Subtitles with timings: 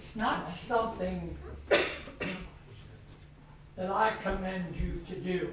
[0.00, 1.36] it's not something
[1.68, 1.80] that
[3.90, 5.52] I commend you to do.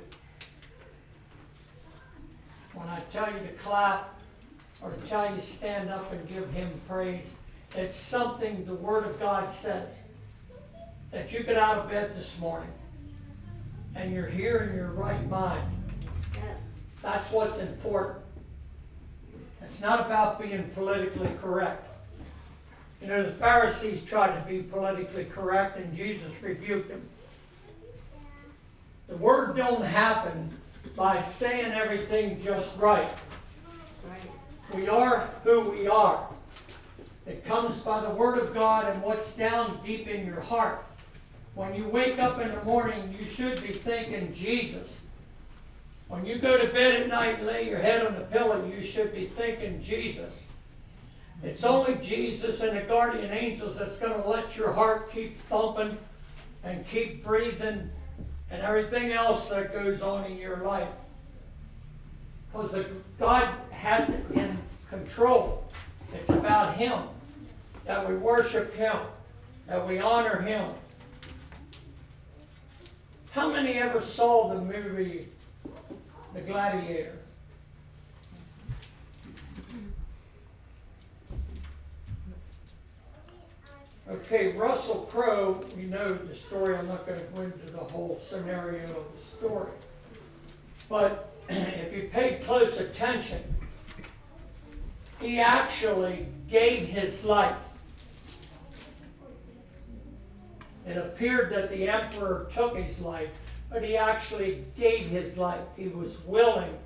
[2.73, 4.18] When I tell you to clap
[4.81, 7.36] or tell you to stand up and give him praise,
[7.75, 9.90] it's something the Word of God says.
[11.12, 12.72] That you get out of bed this morning
[13.96, 15.68] and you're here in your right mind.
[16.34, 16.62] Yes.
[17.02, 18.23] That's what's important.
[19.62, 21.87] It's not about being politically correct.
[23.02, 27.02] You know, the Pharisees tried to be politically correct and Jesus rebuked them.
[29.08, 30.52] The word don't happen
[30.96, 33.10] by saying everything just right.
[34.74, 36.28] We are who we are.
[37.26, 40.84] It comes by the word of God and what's down deep in your heart.
[41.55, 44.96] When you wake up in the morning, you should be thinking Jesus.
[46.08, 48.84] When you go to bed at night and lay your head on the pillow, you
[48.84, 50.34] should be thinking Jesus.
[51.44, 55.98] It's only Jesus and the guardian angels that's going to let your heart keep thumping
[56.63, 57.90] and keep breathing
[58.49, 60.90] and everything else that goes on in your life.
[62.52, 62.85] Because
[63.20, 64.58] God has it in
[64.89, 65.63] control.
[66.13, 67.03] It's about Him,
[67.85, 68.97] that we worship Him,
[69.67, 70.71] that we honor Him.
[73.31, 75.27] How many ever saw the movie
[76.33, 77.16] The Gladiator?
[84.09, 86.77] Okay, Russell Crowe, we know the story.
[86.77, 89.72] I'm not going to go into the whole scenario of the story.
[90.88, 93.44] But if you paid close attention,
[95.19, 97.58] he actually gave his life.
[100.88, 103.38] It appeared that the emperor took his life,
[103.69, 105.66] but he actually gave his life.
[105.75, 106.77] He was willing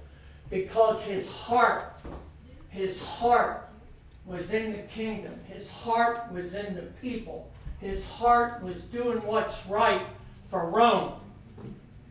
[0.49, 1.99] because his heart,
[2.69, 3.70] his heart
[4.31, 5.33] was in the kingdom.
[5.47, 7.51] His heart was in the people.
[7.79, 10.05] His heart was doing what's right
[10.47, 11.13] for Rome,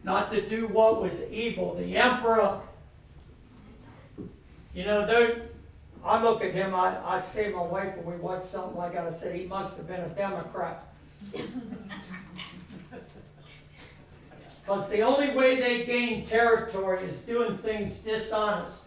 [0.05, 1.75] not to do what was evil.
[1.75, 2.61] The emperor,
[4.75, 5.37] you know, though
[6.05, 9.07] I look at him, I, I say my wife when we watch something like that,
[9.07, 10.87] I said, he must have been a Democrat.
[14.63, 18.79] Because the only way they gain territory is doing things dishonest.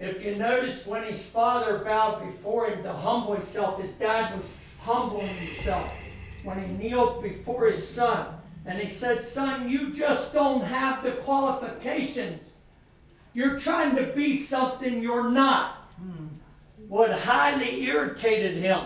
[0.00, 4.44] If you notice when his father bowed before him to humble himself, his dad was
[4.80, 5.92] humbling himself
[6.42, 8.26] when he kneeled before his son.
[8.64, 12.40] And he said, Son, you just don't have the qualifications.
[13.34, 15.76] You're trying to be something you're not.
[16.88, 18.80] What highly irritated him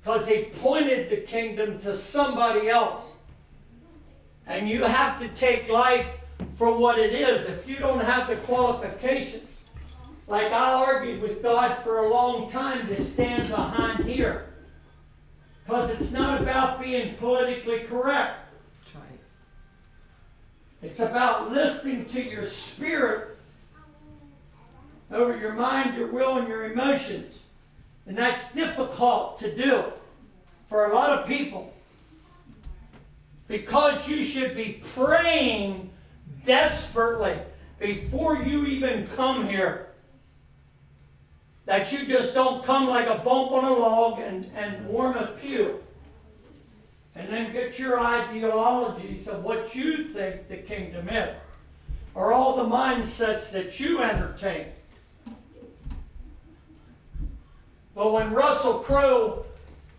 [0.00, 3.02] because he pointed the kingdom to somebody else.
[4.46, 6.06] And you have to take life
[6.54, 7.46] for what it is.
[7.46, 9.42] If you don't have the qualifications,
[10.28, 14.46] like I argued with God for a long time to stand behind here.
[15.64, 18.48] Because it's not about being politically correct.
[20.80, 23.36] It's about listening to your spirit
[25.10, 27.34] over your mind, your will, and your emotions.
[28.06, 29.84] And that's difficult to do
[30.68, 31.74] for a lot of people.
[33.48, 35.90] Because you should be praying
[36.44, 37.38] desperately
[37.78, 39.87] before you even come here.
[41.68, 45.26] That you just don't come like a bump on a log and, and warm a
[45.26, 45.78] pew.
[47.14, 51.36] And then get your ideologies of what you think the kingdom is.
[52.14, 54.68] Or all the mindsets that you entertain.
[57.94, 59.44] But when Russell Crowe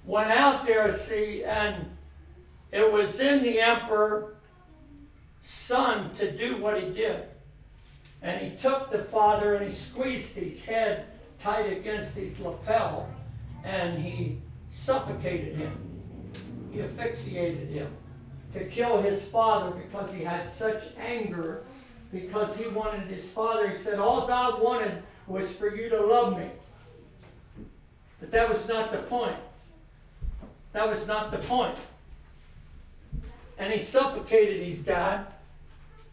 [0.05, 1.85] went out there, see, and
[2.71, 4.33] it was in the emperor's
[5.43, 7.25] son to do what he did.
[8.23, 11.05] And he took the father and he squeezed his head
[11.39, 13.09] tight against his lapel
[13.63, 14.37] and he
[14.71, 15.73] suffocated him.
[16.71, 17.91] He asphyxiated him
[18.53, 21.63] to kill his father because he had such anger
[22.11, 23.69] because he wanted his father.
[23.69, 26.49] He said, All I wanted was for you to love me.
[28.19, 29.37] But that was not the point.
[30.73, 31.77] That was not the point.
[33.57, 35.27] And he suffocated his dad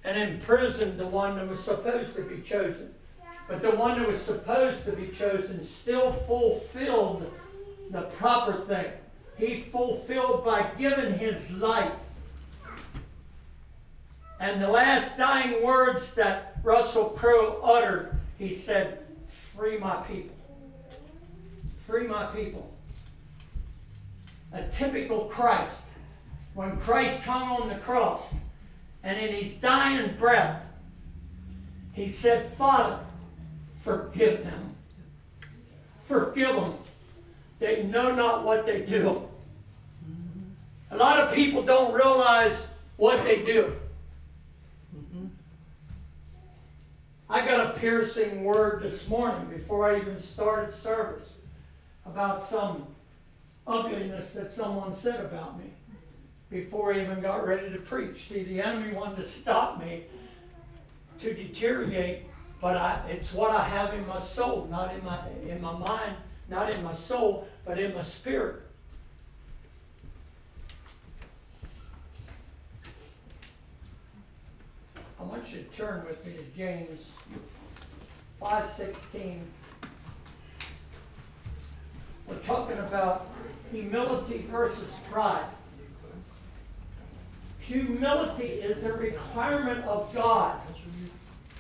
[0.05, 2.95] and imprisoned the one that was supposed to be chosen.
[3.49, 7.31] But the one that was supposed to be chosen still fulfilled
[7.91, 8.91] the proper thing.
[9.39, 11.93] He fulfilled by giving his life.
[14.41, 18.99] And the last dying words that Russell Crowe uttered, he said,
[19.55, 20.37] Free my people.
[21.87, 22.71] Free my people.
[24.53, 25.83] A typical Christ.
[26.55, 28.35] When Christ hung on the cross,
[29.03, 30.63] and in his dying breath,
[31.93, 32.99] he said, Father,
[33.87, 34.75] forgive them.
[36.03, 36.75] Forgive them.
[37.61, 39.23] they know not what they do.
[40.91, 42.67] A lot of people don't realize
[42.97, 43.73] what they do.
[47.31, 51.29] I got a piercing word this morning before I even started service
[52.05, 52.87] about some
[53.67, 55.71] ugliness that someone said about me
[56.51, 58.29] before I even got ready to preach.
[58.29, 60.05] See, the enemy wanted to stop me
[61.21, 62.27] to deteriorate,
[62.61, 66.17] but I, it's what I have in my soul, not in my in my mind,
[66.49, 68.63] not in my soul, but in my spirit.
[75.19, 77.09] I want you to turn with me to James
[78.41, 79.41] 5:16.
[82.27, 83.29] We're talking about
[83.71, 85.47] humility versus pride.
[87.61, 90.61] Humility is a requirement of God.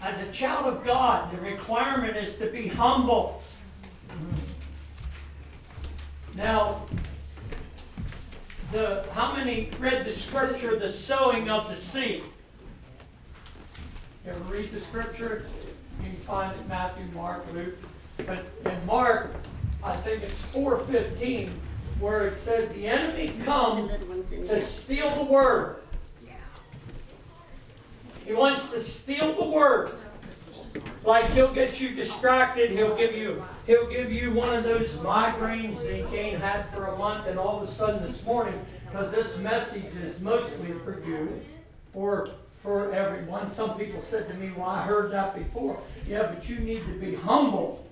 [0.03, 3.43] As a child of God, the requirement is to be humble.
[6.35, 6.83] Now,
[8.73, 12.25] the how many read the scripture, the sowing of the seed?
[14.25, 15.47] You ever read the scripture?
[16.01, 17.77] You can find it Matthew, Mark, Luke.
[18.19, 19.35] But in Mark,
[19.83, 21.53] I think it's 415,
[22.01, 25.77] where it said the enemy come to steal the word.
[28.27, 29.93] He wants to steal the word.
[31.05, 35.81] Like he'll get you distracted, he'll give you he'll give you one of those migraines
[35.83, 39.39] that Jane had for a month, and all of a sudden this morning, because this
[39.39, 41.41] message is mostly for you
[41.95, 42.29] or
[42.63, 43.49] for everyone.
[43.49, 45.81] Some people said to me, Well, I heard that before.
[46.09, 47.87] Yeah, but you need to be humble.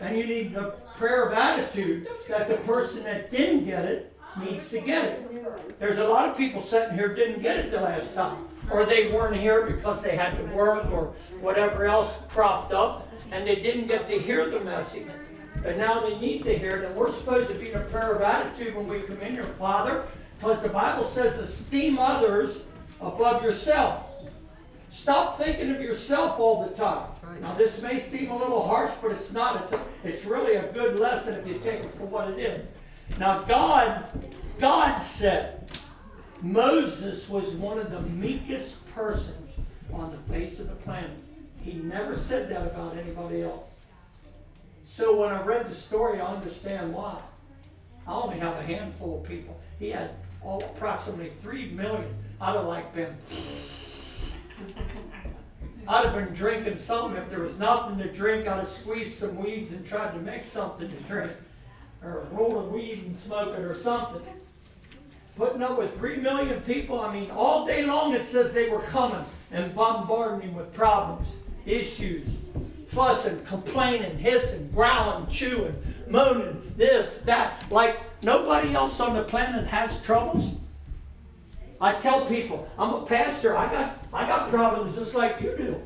[0.00, 4.68] And you need the prayer of attitude that the person that didn't get it needs
[4.70, 5.78] to get it.
[5.78, 9.10] There's a lot of people sitting here didn't get it the last time or they
[9.12, 13.86] weren't here because they had to work or whatever else cropped up, and they didn't
[13.86, 15.06] get to hear the message.
[15.62, 18.14] But now they need to hear it, and we're supposed to be in a prayer
[18.14, 20.04] of attitude when we come in here, Father,
[20.38, 22.62] because the Bible says esteem others
[23.00, 24.06] above yourself.
[24.90, 27.08] Stop thinking of yourself all the time.
[27.40, 29.62] Now, this may seem a little harsh, but it's not.
[29.62, 32.66] It's, a, it's really a good lesson if you take it for what it is.
[33.18, 34.10] Now, God,
[34.58, 35.59] God said,
[36.42, 39.50] Moses was one of the meekest persons
[39.92, 41.20] on the face of the planet.
[41.62, 43.64] He never said that about anybody else.
[44.88, 47.20] So when I read the story, I understand why.
[48.06, 49.60] I only have a handful of people.
[49.78, 50.10] He had
[50.42, 52.14] approximately three million.
[52.40, 53.14] I'd have like been.
[55.86, 57.22] I'd have been drinking something.
[57.22, 60.46] If there was nothing to drink, I'd have squeezed some weeds and tried to make
[60.46, 61.32] something to drink.
[62.02, 64.22] Or roll a weed and smoke it or something
[65.40, 67.00] putting up with three million people.
[67.00, 71.26] I mean, all day long it says they were coming and bombarding him with problems,
[71.64, 72.28] issues,
[72.86, 75.74] fussing, complaining, hissing, growling, chewing,
[76.06, 77.64] moaning, this, that.
[77.70, 80.50] Like nobody else on the planet has troubles.
[81.80, 85.82] I tell people, I'm a pastor, I got I got problems just like you do.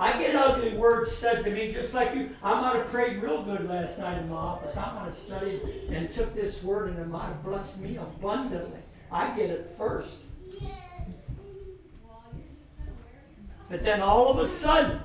[0.00, 2.30] I get ugly words said to me just like you.
[2.42, 4.74] I might have prayed real good last night in my office.
[4.74, 5.60] I might have studied
[5.90, 8.80] and took this word and it might have blessed me abundantly.
[9.12, 10.20] I get it first.
[13.68, 15.00] But then all of a sudden,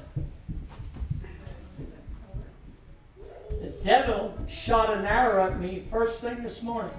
[3.50, 6.94] the devil shot an arrow at me first thing this morning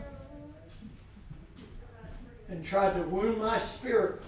[2.51, 4.21] and tried to wound my spirit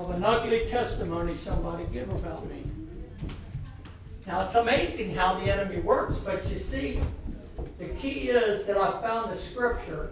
[0.00, 2.64] of an ugly testimony somebody give about me.
[4.26, 7.00] Now it's amazing how the enemy works, but you see,
[7.78, 10.10] the key is that I found the scripture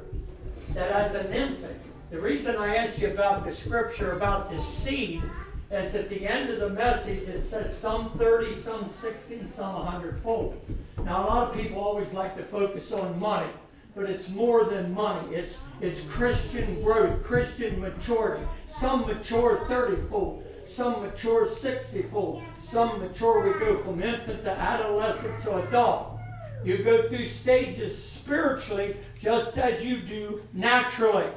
[0.74, 1.80] that as an infant,
[2.10, 5.22] the reason I asked you about the scripture about the seed
[5.70, 10.20] is at the end of the message it says some 30, some 60, some 100
[10.20, 10.60] fold.
[11.02, 13.50] Now a lot of people always like to focus on money
[13.94, 15.34] but it's more than money.
[15.34, 18.44] It's, it's Christian growth, Christian maturity.
[18.66, 24.50] Some mature 30 fold, some mature 60 fold, some mature, we go from infant to
[24.50, 26.18] adolescent to adult.
[26.64, 31.28] You go through stages spiritually just as you do naturally.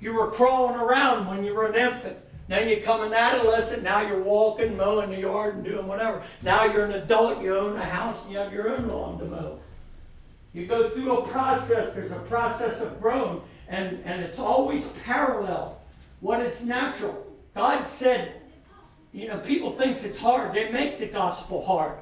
[0.00, 2.18] You were crawling around when you were an infant.
[2.48, 6.22] Then you come an adolescent, now you're walking, mowing the yard, and doing whatever.
[6.42, 9.24] Now you're an adult, you own a house, and you have your own lawn to
[9.26, 9.58] mow.
[10.52, 15.80] You go through a process, there's a process of growing, and, and it's always parallel.
[16.20, 17.26] What is natural.
[17.54, 18.40] God said,
[19.12, 20.54] you know, people thinks it's hard.
[20.54, 21.98] They make the gospel hard.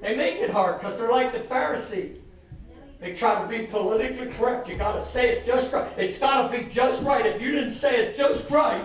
[0.00, 2.16] They make it hard because they're like the Pharisee.
[3.00, 4.68] They try to be politically correct.
[4.68, 5.90] You got to say it just right.
[5.96, 7.26] It's got to be just right.
[7.26, 8.84] If you didn't say it just right,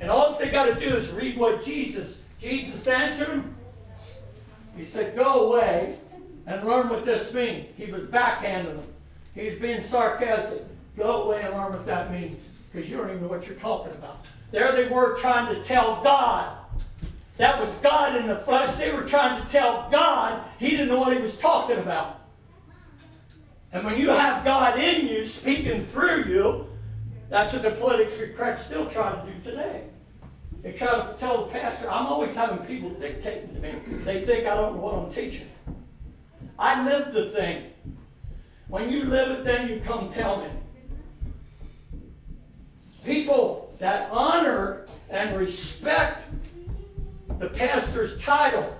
[0.00, 3.44] and all they got to do is read what Jesus Jesus answered.
[4.76, 5.98] He said, Go away
[6.46, 7.68] and learn what this means.
[7.76, 8.86] He was backhanding them.
[9.34, 10.64] He's being sarcastic.
[10.96, 12.40] Go away and learn what that means.
[12.70, 14.26] Because you don't even know what you're talking about.
[14.50, 16.56] There they were trying to tell God.
[17.38, 18.76] That was God in the flesh.
[18.76, 22.20] They were trying to tell God he didn't know what he was talking about.
[23.72, 26.66] And when you have God in you, speaking through you,
[27.30, 29.84] that's what the politically correct still try to do today.
[30.62, 33.72] They try to tell the pastor, I'm always having people dictating to me.
[34.04, 35.50] They think I don't know what I'm teaching.
[36.58, 37.70] I live the thing.
[38.68, 40.48] When you live it, then you come tell me.
[43.04, 46.32] People that honor and respect
[47.40, 48.72] the pastor's title.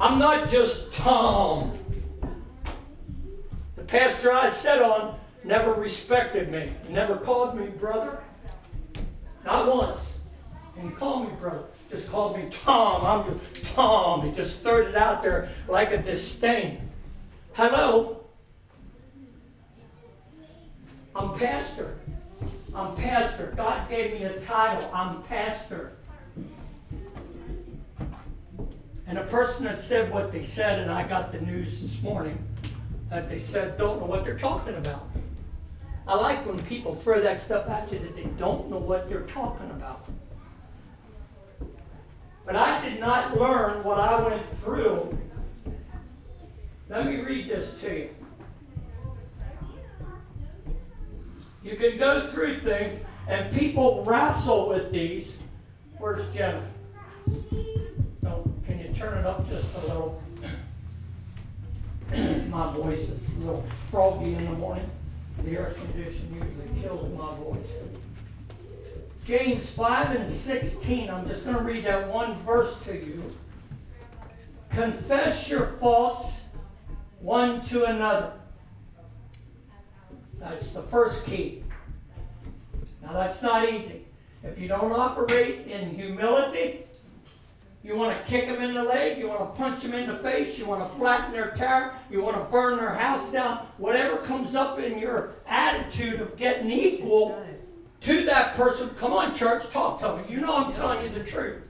[0.00, 1.78] I'm not just Tom.
[3.76, 8.22] The pastor I sat on never respected me, never called me brother.
[9.44, 10.00] Not once.
[10.78, 11.64] And he called me brother.
[11.90, 13.04] Just called me Tom.
[13.04, 14.28] I'm just Tom.
[14.28, 16.90] He just threw it out there like a disdain.
[17.54, 18.24] Hello?
[21.14, 21.96] I'm pastor.
[22.74, 23.54] I'm pastor.
[23.56, 24.90] God gave me a title.
[24.92, 25.92] I'm pastor.
[29.06, 32.38] And a person that said what they said, and I got the news this morning
[33.08, 35.08] that they said don't know what they're talking about.
[36.08, 39.22] I like when people throw that stuff at you that they don't know what they're
[39.22, 40.06] talking about.
[42.46, 45.18] But I did not learn what I went through.
[46.88, 48.10] Let me read this to you.
[51.64, 55.36] You can go through things, and people wrestle with these.
[55.98, 56.62] Where's Jenna?
[58.22, 60.22] No, can you turn it up just a little?
[62.48, 64.88] my voice is a little froggy in the morning.
[65.42, 67.66] The air condition usually kills my voice.
[69.26, 73.24] James 5 and 16, I'm just going to read that one verse to you.
[74.70, 76.40] Confess your faults
[77.20, 78.32] one to another
[80.38, 81.64] that's the first key.
[83.02, 84.04] Now, that's not easy.
[84.42, 86.84] If you don't operate in humility,
[87.82, 90.18] you want to kick them in the leg, you want to punch them in the
[90.18, 94.18] face, you want to flatten their tire, you want to burn their house down, whatever
[94.18, 97.45] comes up in your attitude of getting equal
[98.02, 100.24] to that person, come on, church, talk to me.
[100.28, 101.62] You know I'm telling you the truth.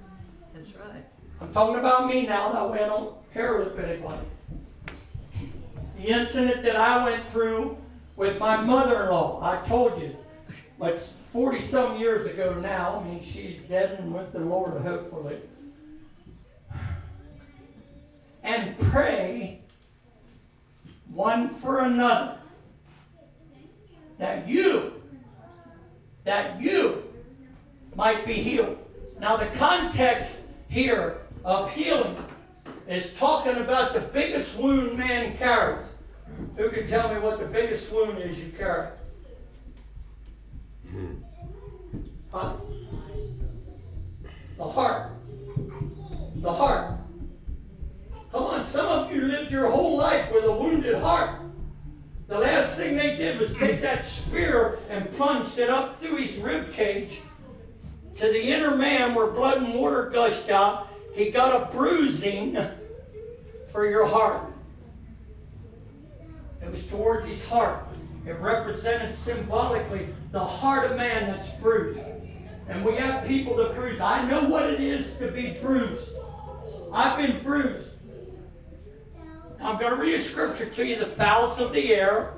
[0.54, 1.04] That's right.
[1.40, 4.26] I'm talking about me now, that way I don't hair whip anybody.
[5.98, 7.78] The incident that I went through
[8.16, 9.40] with my mother-in-law.
[9.42, 10.16] I told you,
[10.78, 13.02] like 40 some years ago now.
[13.02, 15.36] I mean, she's dead and with the Lord, hopefully.
[18.42, 19.60] And pray
[21.10, 22.38] one for another
[24.18, 24.95] that you,
[26.26, 27.04] that you
[27.94, 28.76] might be healed.
[29.18, 32.16] Now, the context here of healing
[32.88, 35.86] is talking about the biggest wound man carries.
[36.56, 38.88] Who can tell me what the biggest wound is you carry?
[42.32, 42.54] Huh?
[44.58, 45.12] The heart.
[46.36, 46.98] The heart.
[48.32, 51.40] Come on, some of you lived your whole life with a wounded heart.
[52.28, 56.36] The last thing they did was take that spear and plunged it up through his
[56.38, 57.20] rib cage
[58.16, 60.88] to the inner man where blood and water gushed out.
[61.14, 62.58] He got a bruising
[63.70, 64.42] for your heart.
[66.60, 67.86] It was towards his heart.
[68.26, 72.00] It represented symbolically the heart of man that's bruised.
[72.68, 74.00] And we have people that bruise.
[74.00, 76.10] I know what it is to be bruised.
[76.92, 77.90] I've been bruised.
[79.66, 82.34] I'm going to read a scripture to you the fowls of the air.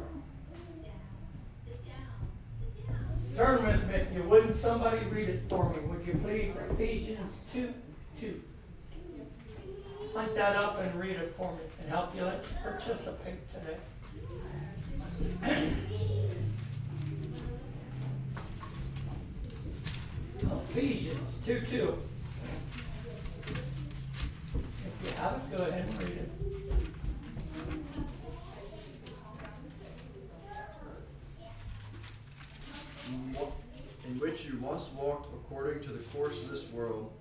[3.37, 4.55] Turn with me if you wouldn't.
[4.55, 6.55] Somebody read it for me, would you please?
[6.71, 7.75] Ephesians 2
[8.19, 8.43] 2.
[10.15, 13.77] Hunt that up and read it for me and help you let you participate today.
[20.41, 21.99] Ephesians 2 2.
[24.55, 26.38] If you have it, go ahead and read it.
[34.19, 37.13] In which you once walked according to the course of this world,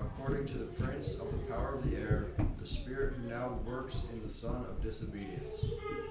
[0.00, 2.28] according to the prince of the power of the air,
[2.58, 5.52] the spirit who now works in the son of disobedience.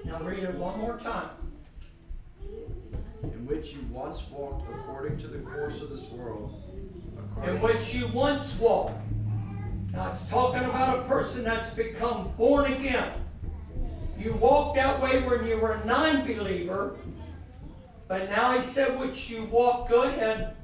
[0.05, 1.31] Now read it one more time.
[3.23, 6.61] In which you once walked according to the course of this world,
[7.43, 9.01] in which you once walked.
[9.91, 13.11] Now it's talking about a person that's become born again.
[14.19, 16.95] You walked that way when you were a non believer,
[18.07, 20.55] but now he said, which you walk, go ahead.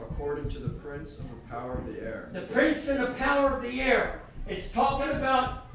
[0.00, 2.30] according to the prince of the power of the air.
[2.32, 4.22] The prince and the power of the air.
[4.48, 5.66] It's talking about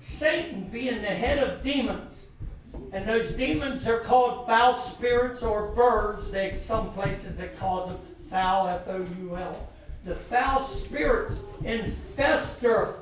[0.00, 2.26] Satan being the head of demons.
[2.92, 6.30] And those demons are called foul spirits or birds.
[6.30, 7.98] They some places they call them
[8.30, 9.68] foul F O U L.
[10.04, 12.94] The foul spirits infester.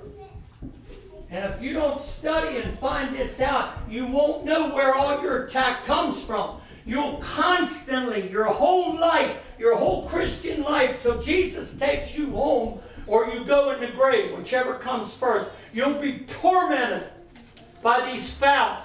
[1.31, 5.45] And if you don't study and find this out, you won't know where all your
[5.47, 6.61] attack comes from.
[6.91, 13.29] You'll constantly, your whole life, your whole Christian life, till Jesus takes you home or
[13.29, 17.09] you go in the grave, whichever comes first, you'll be tormented
[17.81, 18.83] by these fouls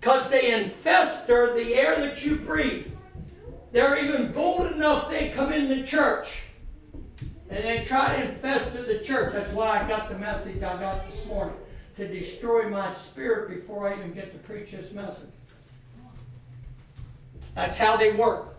[0.00, 2.86] because they infester the air that you breathe.
[3.72, 6.42] They're even bold enough they come in the church
[7.50, 9.32] and they try to infester the church.
[9.32, 11.56] That's why I got the message I got this morning
[11.96, 15.32] to destroy my spirit before I even get to preach this message.
[17.58, 18.54] That's how they work.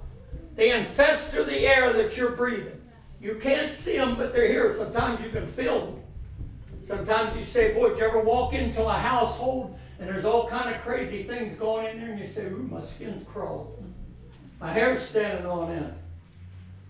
[0.55, 2.81] They infester the air that you're breathing.
[3.21, 4.75] You can't see them, but they're here.
[4.75, 6.03] Sometimes you can feel them.
[6.85, 10.75] Sometimes you say, boy, did you ever walk into a household and there's all kind
[10.75, 13.95] of crazy things going in there and you say, ooh, my skin's crawling.
[14.59, 15.93] My hair's standing on end.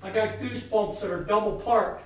[0.01, 2.03] I got goosebumps that are double parked.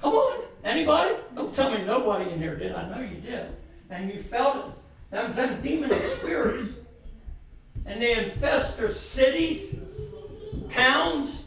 [0.00, 1.16] Come on, anybody?
[1.34, 2.72] Don't tell me nobody in here did.
[2.72, 3.48] I know you did.
[3.90, 4.72] And you felt it.
[5.10, 6.68] That was that demon spirits.
[7.86, 9.74] And they infest their cities,
[10.68, 11.44] towns,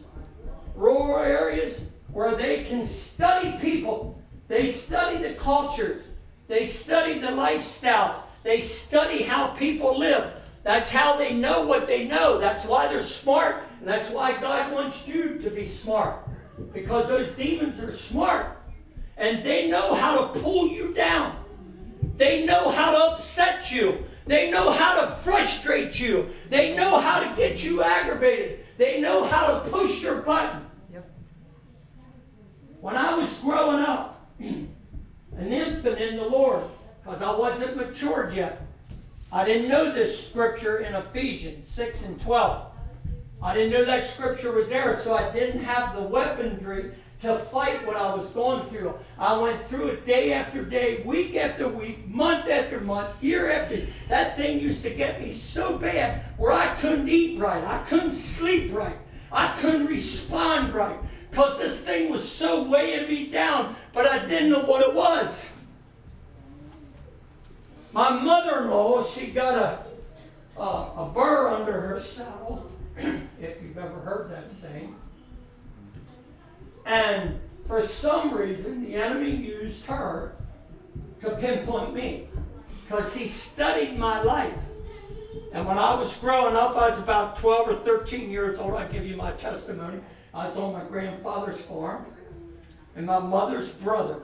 [0.75, 4.21] rural areas where they can study people.
[4.47, 6.03] They study the cultures.
[6.47, 8.17] They study the lifestyles.
[8.43, 10.31] They study how people live.
[10.63, 12.39] That's how they know what they know.
[12.39, 13.63] That's why they're smart.
[13.79, 16.27] And that's why God wants you to be smart.
[16.73, 18.57] Because those demons are smart.
[19.17, 21.43] And they know how to pull you down.
[22.17, 24.05] They know how to upset you.
[24.25, 26.29] They know how to frustrate you.
[26.49, 28.65] They know how to get you aggravated.
[28.77, 30.65] They know how to push your button.
[30.91, 31.09] Yep.
[32.81, 34.73] When I was growing up, an
[35.37, 36.63] infant in the Lord,
[37.03, 38.65] because I wasn't matured yet,
[39.31, 42.71] I didn't know this scripture in Ephesians 6 and 12.
[43.41, 47.85] I didn't know that scripture was there, so I didn't have the weaponry to fight
[47.87, 48.93] what I was going through.
[49.17, 53.75] I went through it day after day, week after week, month after month, year after.
[53.75, 53.87] Year.
[54.09, 58.15] That thing used to get me so bad where I couldn't eat right, I couldn't
[58.15, 58.97] sleep right,
[59.31, 60.97] I couldn't respond right
[61.35, 65.49] because this thing was so weighing me down, but I didn't know what it was.
[67.91, 74.31] My mother-in-law, she got a, a, a burr under her saddle, if you've ever heard
[74.31, 74.95] that saying.
[76.85, 80.35] And for some reason, the enemy used her
[81.23, 82.29] to pinpoint me
[82.83, 84.53] because he studied my life.
[85.51, 88.73] And when I was growing up, I was about 12 or 13 years old.
[88.75, 89.99] I give you my testimony.
[90.33, 92.05] I was on my grandfather's farm,
[92.95, 94.21] and my mother's brother.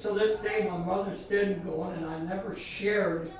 [0.00, 3.30] To this day, my mother's dead and gone, and I never shared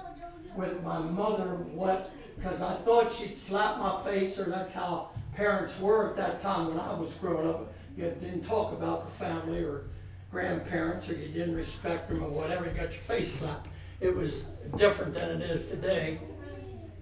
[0.55, 5.81] with my mother what, because I thought she'd slap my face, or that's how parents
[5.81, 9.63] were at that time when I was growing up you didn't talk about the family
[9.63, 9.85] or
[10.31, 13.69] grandparents or you didn't respect them or whatever, you got your face slapped.
[14.01, 14.45] It was
[14.77, 16.21] different than it is today.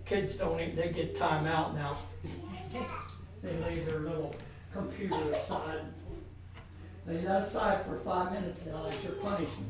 [0.05, 1.99] Kids don't even, they get time out now.
[3.43, 4.35] They leave their little
[4.71, 5.81] computer aside.
[7.07, 9.67] Lay that aside for five minutes and that's your punishment.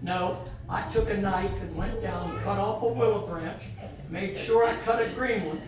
[0.00, 3.64] No, I took a knife and went down and cut off a willow branch,
[4.10, 5.60] made sure I cut a green one,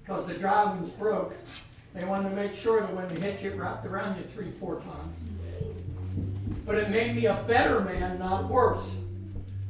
[0.00, 1.34] because the dry ones broke.
[1.94, 4.50] They wanted to make sure that when they hit you, it wrapped around you three,
[4.50, 5.16] four times.
[6.66, 8.90] But it made me a better man, not worse.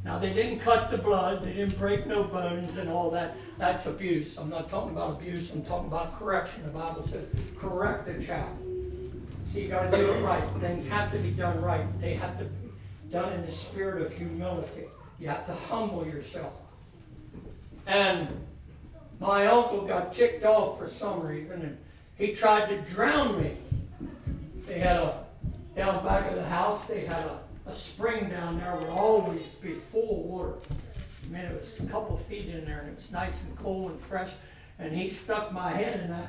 [0.04, 3.36] Now, they didn't cut the blood, they didn't break no bones and all that.
[3.58, 4.36] That's abuse.
[4.36, 6.64] I'm not talking about abuse, I'm talking about correction.
[6.64, 7.26] The Bible says,
[7.58, 8.56] correct the child.
[9.52, 10.42] So you got to do it right.
[10.60, 12.70] Things have to be done right, they have to be
[13.10, 14.88] done in the spirit of humility.
[15.18, 16.58] You have to humble yourself.
[17.86, 18.28] And
[19.20, 21.78] my uncle got ticked off for some reason, and
[22.16, 23.56] he tried to drown me.
[24.66, 25.24] They had a,
[25.76, 29.74] down back of the house, they had a, a spring down there would always be
[29.74, 30.54] full of water.
[31.24, 33.88] I mean, it was a couple feet in there and it was nice and cool
[33.88, 34.30] and fresh.
[34.78, 36.26] And he stuck my head and I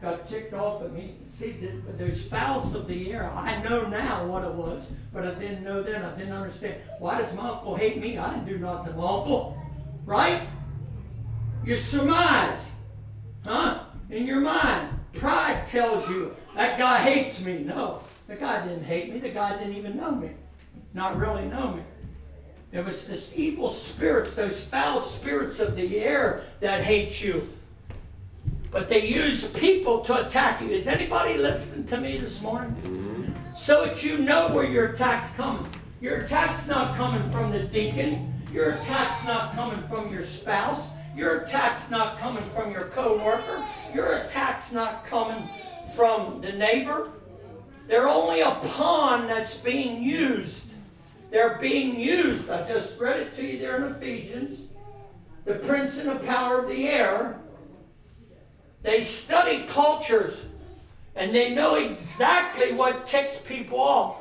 [0.00, 1.16] got ticked off at me.
[1.32, 1.56] See,
[1.96, 3.30] there's fouls of the air.
[3.34, 6.02] I know now what it was, but I didn't know then.
[6.02, 6.76] I didn't understand.
[6.98, 8.18] Why does my uncle hate me?
[8.18, 9.60] I didn't do nothing uncle.
[10.04, 10.48] Right?
[11.64, 12.70] You surmise.
[13.44, 13.84] Huh?
[14.10, 14.95] In your mind.
[15.18, 17.58] Pride tells you that guy hates me.
[17.58, 19.18] No, the guy didn't hate me.
[19.18, 20.30] The guy didn't even know me.
[20.94, 21.82] Not really know me.
[22.72, 27.48] It was this evil spirits, those foul spirits of the air that hate you.
[28.70, 30.68] but they use people to attack you.
[30.68, 32.72] Is anybody listening to me this morning?
[32.82, 33.32] Mm-hmm.
[33.56, 35.66] So that you know where your attack's coming.
[36.00, 38.34] Your attack's not coming from the deacon.
[38.52, 40.88] Your attack's not coming from your spouse.
[41.16, 43.64] Your attack's not coming from your coworker.
[43.94, 45.48] Your attack's not coming
[45.94, 47.10] from the neighbor.
[47.88, 50.72] They're only a pawn that's being used.
[51.30, 52.50] They're being used.
[52.50, 54.60] I just read it to you there in Ephesians.
[55.46, 57.40] The prince and the power of the air.
[58.82, 60.38] They study cultures
[61.14, 64.16] and they know exactly what ticks people off.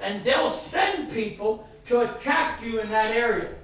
[0.00, 3.54] And they'll send people to attack you in that area.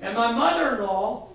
[0.00, 1.28] And my mother-in-law,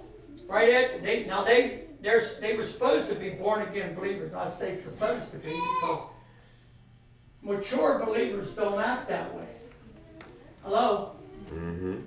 [0.47, 4.33] right at they now they they're, they were supposed to be born again believers.
[4.33, 6.09] I say supposed to be because
[7.41, 9.47] mature believers don't act that way.
[10.63, 11.15] Hello?
[11.49, 12.01] Mm-hmm.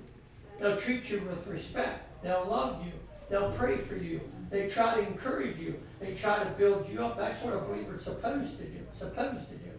[0.59, 2.23] They'll treat you with respect.
[2.23, 2.91] They'll love you.
[3.29, 4.21] They'll pray for you.
[4.49, 5.79] They try to encourage you.
[5.99, 7.17] They try to build you up.
[7.17, 8.79] That's what a believer's supposed to do.
[8.93, 9.71] Supposed to do.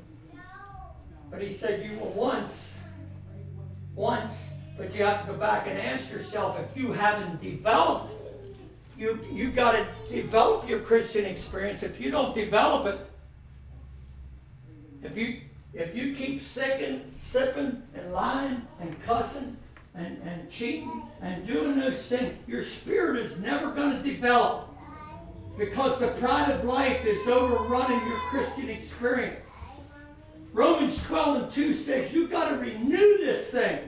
[1.30, 2.78] But he said you were once,
[3.94, 8.14] once, but you have to go back and ask yourself if you haven't developed,
[8.96, 11.82] you you got to develop your Christian experience.
[11.82, 13.10] If you don't develop it,
[15.02, 15.40] if you
[15.74, 19.56] if you keep sicking, sipping, and lying and cussing
[19.94, 24.68] and, and cheating and doing those things, your spirit is never going to develop
[25.58, 29.40] because the pride of life is overrunning your Christian experience.
[30.52, 33.80] Romans 12 and 2 says you've got to renew this thing.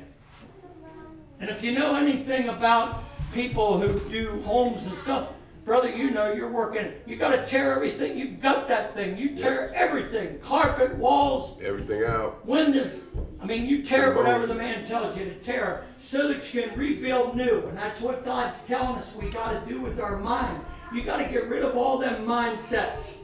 [1.41, 5.29] And if you know anything about people who do homes and stuff,
[5.65, 6.93] brother, you know you're working.
[7.07, 8.19] You got to tear everything.
[8.19, 9.17] You gut that thing.
[9.17, 12.45] You tear everything: carpet, walls, Everything out.
[12.47, 13.07] windows.
[13.41, 16.79] I mean, you tear whatever the man tells you to tear, so that you can
[16.79, 17.67] rebuild new.
[17.69, 20.61] And that's what God's telling us we got to do with our mind.
[20.93, 23.15] You got to get rid of all them mindsets.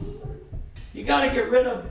[0.93, 1.85] You got to get rid of.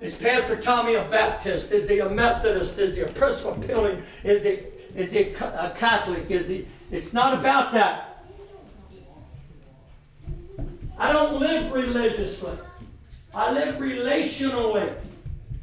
[0.00, 1.70] Is Pastor Tommy a Baptist?
[1.70, 2.78] Is he a Methodist?
[2.78, 4.02] Is he a Presbyterian?
[4.24, 4.58] Is he
[4.94, 6.30] is he a Catholic?
[6.30, 6.66] Is he?
[6.90, 8.24] It's not about that.
[10.96, 12.56] I don't live religiously.
[13.34, 14.94] I live relationally.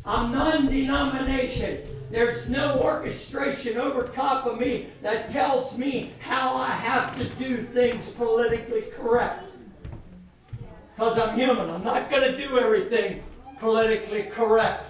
[0.03, 1.87] I'm non-denomination.
[2.09, 7.63] There's no orchestration over top of me that tells me how I have to do
[7.63, 9.45] things politically correct.
[10.95, 11.69] Because I'm human.
[11.69, 13.23] I'm not going to do everything
[13.59, 14.83] politically correct.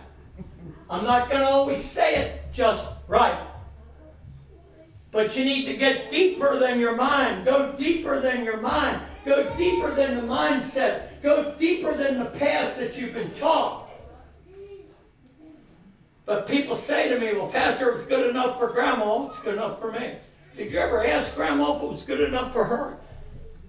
[0.90, 3.40] I'm not going to always say it just right.
[5.12, 7.46] But you need to get deeper than your mind.
[7.46, 9.02] Go deeper than your mind.
[9.26, 11.22] Go deeper than the mindset.
[11.22, 13.90] Go deeper than the past that you've been taught.
[16.26, 19.28] But people say to me, well, Pastor, it was good enough for Grandma.
[19.28, 20.16] It's good enough for me.
[20.56, 22.98] Did you ever ask Grandma if it was good enough for her?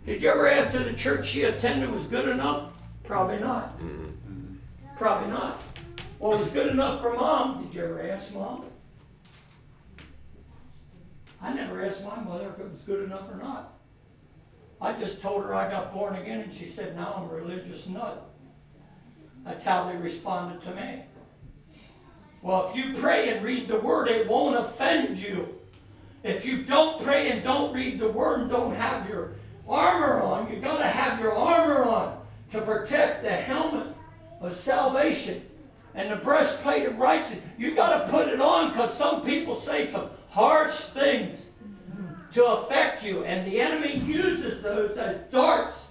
[0.07, 2.73] Did you ever ask her the church she attended was good enough?
[3.05, 3.79] Probably not.
[3.81, 4.57] Mm-hmm.
[4.97, 5.61] Probably not.
[6.19, 7.65] Well, it was good enough for Mom.
[7.65, 8.65] Did you ever ask Mom?
[11.43, 13.75] I never asked my mother if it was good enough or not.
[14.81, 17.89] I just told her I got born again, and she said, Now I'm a religious
[17.89, 18.29] nut.
[19.45, 21.03] That's how they responded to me.
[22.43, 25.59] Well, if you pray and read the word, it won't offend you.
[26.23, 29.35] If you don't pray and don't read the word and don't have your
[29.69, 32.21] armor on, you've got to have your armor on
[32.53, 33.95] to protect the helmet
[34.41, 35.43] of salvation
[35.95, 37.43] and the breastplate of righteousness.
[37.59, 41.41] You got to put it on because some people say some harsh things
[42.33, 45.87] to affect you, and the enemy uses those as darts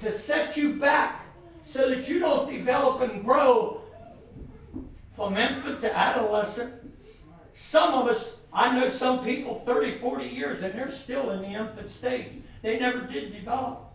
[0.00, 1.24] to set you back
[1.62, 3.80] so that you don't develop and grow
[5.14, 6.74] from infant to adolescent.
[7.54, 11.48] Some of us, I know some people 30, 40 years, and they're still in the
[11.48, 12.32] infant stage.
[12.62, 13.92] They never did develop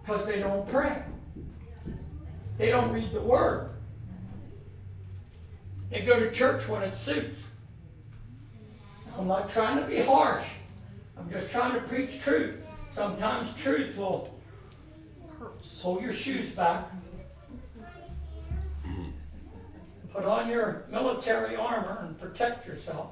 [0.00, 1.02] because they don't pray,
[2.56, 3.70] they don't read the word.
[5.92, 7.38] They go to church when it suits.
[9.18, 10.46] I'm not trying to be harsh.
[11.18, 12.64] I'm just trying to preach truth.
[12.92, 14.34] Sometimes truth will
[15.82, 16.90] pull your shoes back.
[20.14, 23.10] Put on your military armor and protect yourself.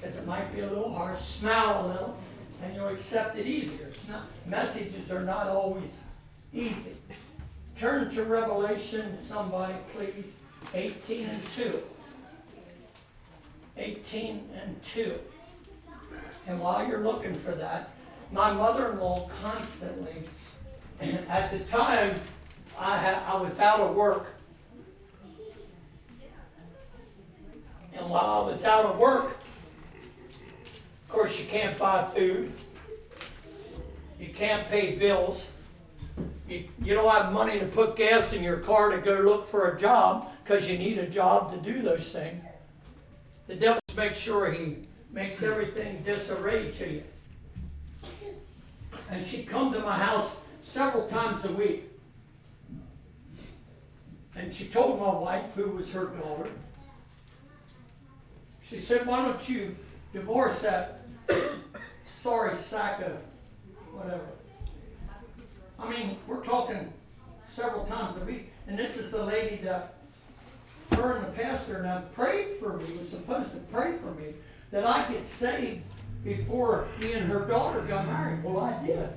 [0.00, 1.20] Because it might be a little harsh.
[1.20, 2.16] Smile a little,
[2.62, 3.90] and you'll accept it easier.
[4.08, 6.00] Not, messages are not always
[6.54, 6.96] easy.
[7.78, 10.32] Turn to Revelation, somebody, please.
[10.74, 11.82] 18 and 2.
[13.76, 15.18] 18 and 2.
[16.46, 17.90] And while you're looking for that,
[18.32, 20.28] my mother-in-law constantly,
[21.28, 22.14] at the time,
[22.78, 24.26] I, ha- I was out of work.
[27.96, 29.36] And while I was out of work,
[30.28, 32.52] of course, you can't buy food.
[34.20, 35.48] You can't pay bills.
[36.48, 39.74] You, you don't have money to put gas in your car to go look for
[39.74, 42.42] a job because you need a job to do those things.
[43.46, 44.78] The devil makes sure he
[45.12, 47.02] makes everything disarray to you.
[49.08, 51.88] And she'd come to my house several times a week.
[54.34, 56.50] And she told my wife, who was her daughter,
[58.68, 59.76] she said, Why don't you
[60.12, 61.02] divorce that
[62.08, 63.12] sorry sack of
[63.92, 64.26] whatever?
[65.78, 66.92] I mean, we're talking
[67.48, 68.50] several times a week.
[68.66, 69.99] And this is the lady that
[71.00, 74.34] and the pastor and I prayed for me, was supposed to pray for me,
[74.70, 75.82] that I get saved
[76.24, 78.44] before me and her daughter got married.
[78.44, 79.08] Well, I did.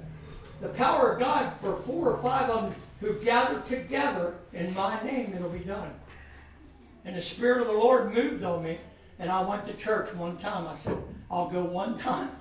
[0.62, 5.02] The power of God for four or five of them who gathered together in my
[5.04, 5.93] name, it'll be done.
[7.06, 8.80] And the Spirit of the Lord moved on me,
[9.19, 10.67] and I went to church one time.
[10.67, 10.98] I said,
[11.30, 12.32] I'll go one time.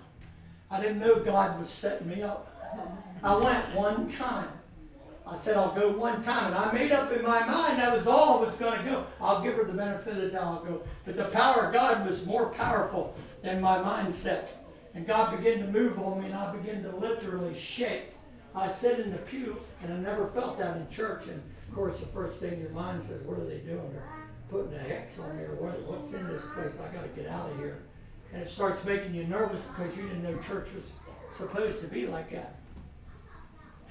[0.71, 2.49] I didn't know God was setting me up.
[3.23, 4.49] I went one time.
[5.33, 6.47] I said, I'll go one time.
[6.47, 9.07] And I made up in my mind that was all I was going to go.
[9.21, 10.43] I'll give her the benefit of the doubt.
[10.43, 10.83] I'll go.
[11.07, 14.49] But the power of God was more powerful than my mindset.
[14.95, 18.13] And God began to move on me, and I began to literally shake.
[18.55, 21.27] I sit in the pew, and I never felt that in church.
[21.27, 23.91] And of course, the first thing your mind says, What are they doing?
[23.91, 24.05] They're
[24.51, 26.75] putting a hex on me, or what, what's in this place?
[26.79, 27.79] I got to get out of here.
[28.35, 30.85] And it starts making you nervous because you didn't know church was
[31.39, 32.57] supposed to be like that.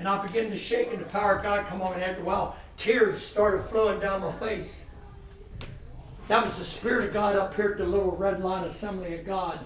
[0.02, 1.94] And I began to shake, and the power of God come on.
[1.94, 4.82] And after a while, tears started flowing down my face.
[6.28, 9.28] That was the Spirit of God up here at the little red line assembly of
[9.28, 9.64] God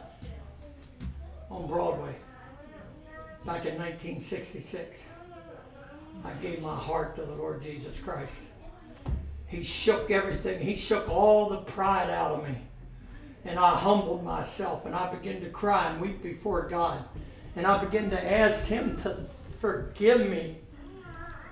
[1.49, 2.13] on Broadway
[3.45, 5.03] back in 1966.
[6.25, 8.33] I gave my heart to the Lord Jesus Christ.
[9.47, 12.57] He shook everything, He shook all the pride out of me.
[13.45, 17.05] And I humbled myself and I began to cry and weep before God.
[17.55, 19.27] And I began to ask Him to
[19.59, 20.57] forgive me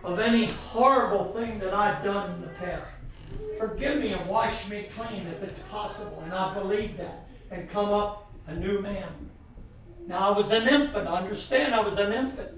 [0.03, 2.87] of any horrible thing that I've done in the past.
[3.57, 6.21] Forgive me and wash me clean if it's possible.
[6.23, 9.09] And I believe that and come up a new man.
[10.07, 11.07] Now, I was an infant.
[11.07, 12.49] Understand, I was an infant.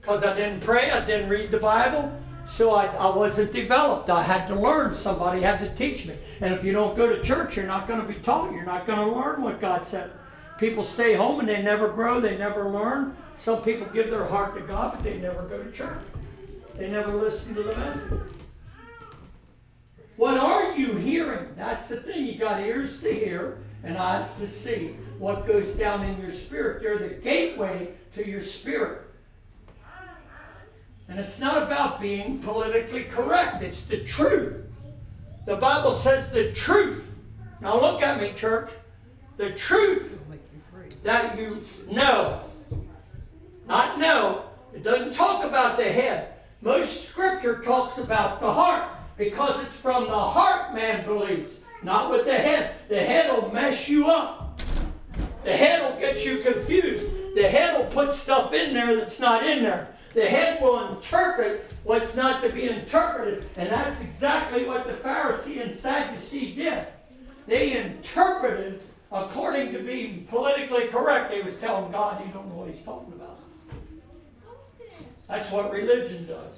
[0.00, 2.16] Because I didn't pray, I didn't read the Bible,
[2.48, 4.08] so I, I wasn't developed.
[4.08, 4.94] I had to learn.
[4.94, 6.16] Somebody had to teach me.
[6.40, 8.52] And if you don't go to church, you're not going to be taught.
[8.52, 10.12] You're not going to learn what God said.
[10.58, 13.16] People stay home and they never grow, they never learn.
[13.38, 15.98] Some people give their heart to God, but they never go to church.
[16.76, 18.20] They never listen to the message.
[20.16, 21.48] What are you hearing?
[21.56, 22.26] That's the thing.
[22.26, 26.82] You got ears to hear and eyes to see what goes down in your spirit.
[26.82, 29.02] They're the gateway to your spirit.
[31.08, 34.64] And it's not about being politically correct, it's the truth.
[35.44, 37.06] The Bible says the truth.
[37.60, 38.70] Now look at me, church.
[39.36, 40.18] The truth
[41.04, 42.40] that you know.
[43.66, 44.44] Not know.
[44.72, 46.34] It doesn't talk about the head.
[46.60, 52.24] Most scripture talks about the heart because it's from the heart man believes, not with
[52.24, 52.76] the head.
[52.88, 54.60] The head will mess you up.
[55.44, 57.06] The head will get you confused.
[57.34, 59.88] The head will put stuff in there that's not in there.
[60.14, 63.44] The head will interpret what's not to be interpreted.
[63.56, 66.86] And that's exactly what the Pharisee and Sadducee did.
[67.46, 68.80] They interpreted
[69.12, 71.30] according to being politically correct.
[71.30, 73.35] They was telling God you don't know what he's talking about.
[75.28, 76.54] That's what religion does.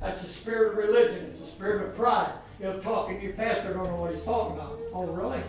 [0.00, 1.26] That's the spirit of religion.
[1.26, 2.32] It's the spirit of pride.
[2.58, 4.78] You know, talking your pastor don't know what he's talking about.
[4.92, 5.42] Oh, really?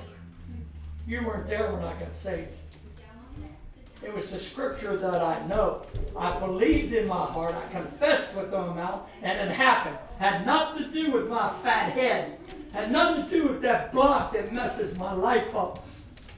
[1.07, 2.49] You weren't there when I got saved.
[4.03, 5.83] It was the scripture that I know.
[6.17, 7.53] I believed in my heart.
[7.53, 9.97] I confessed with my mouth, and it happened.
[10.17, 12.37] Had nothing to do with my fat head.
[12.73, 15.85] Had nothing to do with that block that messes my life up.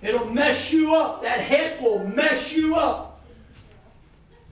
[0.01, 1.21] It'll mess you up.
[1.21, 3.12] That head will mess you up.